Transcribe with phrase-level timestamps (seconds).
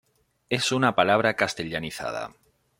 [0.49, 2.33] Es una palabra castellanizada.